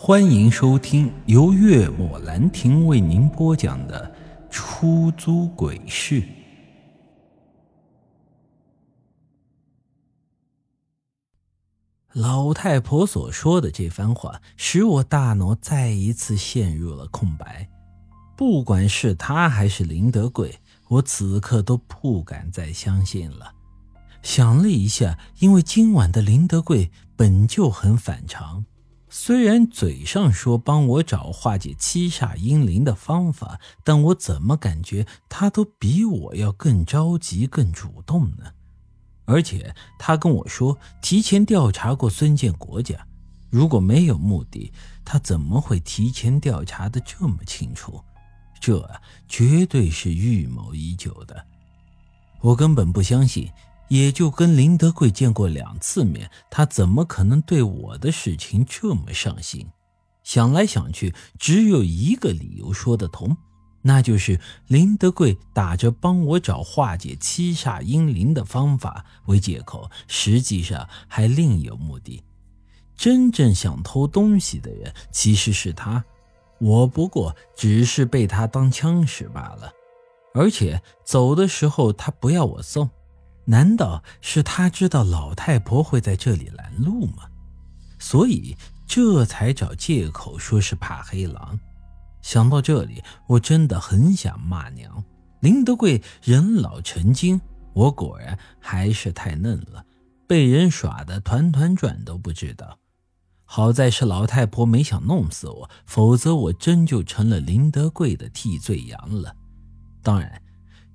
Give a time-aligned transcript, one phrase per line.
[0.00, 4.08] 欢迎收听由月末兰亭为您播讲的
[4.48, 6.22] 《出租鬼市》。
[12.12, 17.68] 老太婆所说的这番话，使我大脑再一次陷入了空白。
[18.36, 23.52] 不管是他还是林德贵，我此刻都不敢再相信了。
[24.22, 28.64] 想了一下，因为今晚的林德贵本就很反常。
[29.10, 38.52] 虽然嘴上说帮我找化解七煞阴灵的方法，但我怎么感觉他都比我要更着急、更主动呢？
[39.24, 43.06] 而且他跟我说提前调查过孙建国家，
[43.50, 44.72] 如果没有目的，
[45.04, 48.02] 他怎么会提前调查的这么清楚？
[48.60, 48.90] 这
[49.28, 51.44] 绝对是预谋已久的。
[52.40, 53.48] 我根本不相信。
[53.88, 59.66] 也就跟林德贵见过两次面，他怎么可能对我的事情这么上心？
[60.22, 63.36] 想来想去，只有一个理由说得通，
[63.80, 72.22] 那就是林德贵打着帮我找化解七煞阴灵的方法为借口，实际上还另有目的。
[72.94, 76.04] 真正想偷东西的人其实是他，
[76.60, 79.72] 我不过只是被他当枪使罢了。
[80.34, 82.90] 而且走的时候，他不要我送。
[83.50, 87.24] 难道是他知道老太婆会在这里拦路吗？
[87.98, 88.54] 所以
[88.86, 91.58] 这才找借口说是怕黑狼。
[92.20, 95.02] 想到这里，我真的很想骂娘。
[95.40, 97.40] 林德贵人老成精，
[97.72, 99.82] 我果然还是太嫩了，
[100.26, 102.78] 被人耍得团团转都不知道。
[103.46, 109.34] 好在是老太婆没想弄死我，否则我真就成了林德贵的替罪羊了。
[110.02, 110.42] 当然，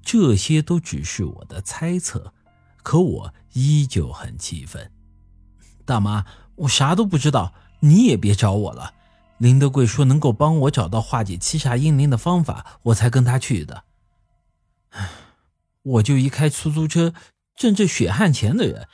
[0.00, 2.32] 这些都只是我的猜测。
[2.82, 4.90] 可我依旧很气愤，
[5.84, 6.24] 大妈，
[6.56, 8.94] 我啥都不知道，你也别找我了。
[9.38, 13.84] 林德贵说能够帮我找到化解七煞阴灵的方法，我才跟他去的。
[15.82, 17.14] 我就一开出租车
[17.54, 18.88] 挣这血汗钱的人，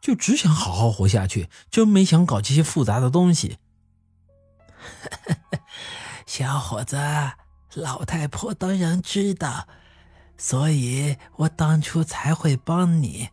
[0.00, 3.58] 就只想好好活下去，真没想搞这些复杂的东西。
[6.26, 6.96] 小伙子，
[7.74, 9.66] 老太婆当然知道，
[10.38, 13.28] 所以我当初才会帮你。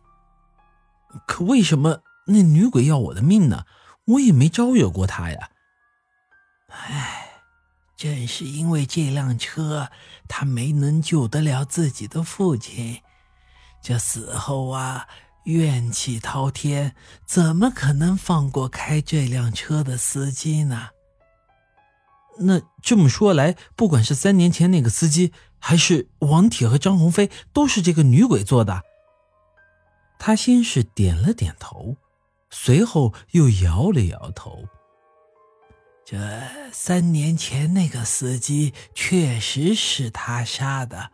[1.26, 3.64] 可为什么那女鬼要我的命呢？
[4.04, 5.50] 我也没招惹过她呀。
[6.68, 7.40] 唉，
[7.96, 9.90] 正是因为这辆车，
[10.28, 13.00] 她没能救得了自己的父亲，
[13.80, 15.06] 这死后啊，
[15.44, 16.94] 怨气滔天，
[17.24, 20.90] 怎么可能放过开这辆车的司机呢？
[22.40, 28.82] 那这么说来，不管是三年前那个司机，还是王铁和张鸿飞，都是这个女鬼做的。
[30.18, 31.96] 他先是点了点头，
[32.50, 34.64] 随后又摇了摇头。
[36.04, 36.18] 这
[36.72, 41.10] 三年前那个司机确实是他杀的，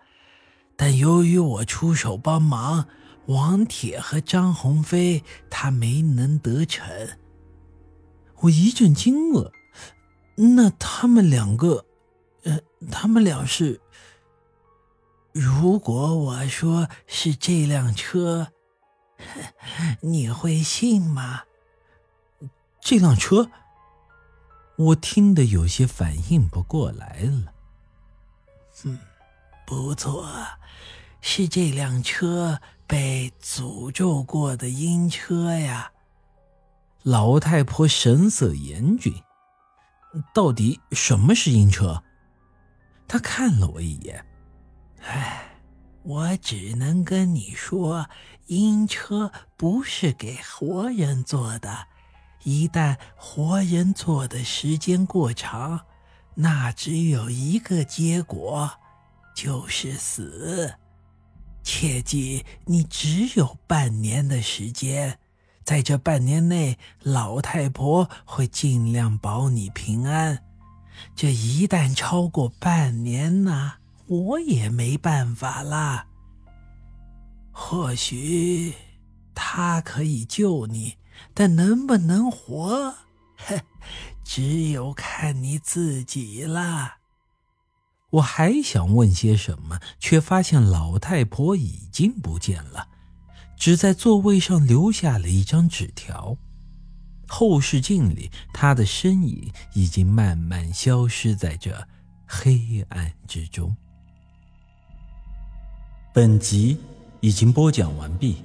[0.76, 2.86] 但由于我出手帮忙，
[3.26, 6.86] 王铁和张鸿飞他没能得逞。
[8.40, 9.50] 我一阵惊愕，
[10.54, 11.86] 那他们两个，
[12.44, 12.58] 呃，
[12.90, 13.80] 他们俩是？
[15.32, 18.48] 如果我说是这辆车。
[20.02, 21.44] 你会信吗？
[22.80, 23.48] 这辆车，
[24.74, 27.52] 我听得有些反应不过来了。
[28.82, 28.98] 嗯，
[29.64, 30.28] 不错，
[31.20, 35.92] 是这辆车被诅咒过的阴车呀。
[37.04, 39.14] 老太婆神色严峻，
[40.34, 42.02] 到底什么是阴车？
[43.08, 44.24] 他看了我一眼，
[45.02, 45.48] 唉。
[46.04, 48.08] 我只能跟你说，
[48.46, 51.86] 阴车不是给活人做的。
[52.42, 55.86] 一旦活人做的时间过长，
[56.34, 58.68] 那只有一个结果，
[59.32, 60.74] 就是死。
[61.62, 65.20] 切记，你只有半年的时间，
[65.64, 70.42] 在这半年内，老太婆会尽量保你平安。
[71.14, 73.74] 这一旦超过半年呢？
[74.06, 76.06] 我也没办法啦。
[77.50, 78.74] 或许
[79.34, 80.96] 他可以救你，
[81.32, 82.94] 但能不能活，
[84.24, 86.96] 只有看你自己了。
[88.10, 92.88] 我还想问些什么，却发现老太婆已经不见了，
[93.62, 96.36] 只在座位上留下了一张纸条。
[97.28, 101.86] 后视镜里，他的身影已经慢慢消失在这
[102.26, 103.76] 黑暗之中。
[106.12, 106.76] 本集
[107.20, 108.42] 已经播讲完毕，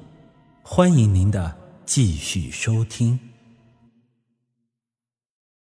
[0.61, 3.19] 欢迎您的继续收听。